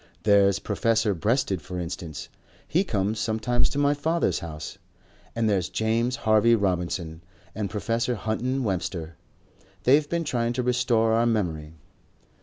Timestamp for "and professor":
7.53-8.15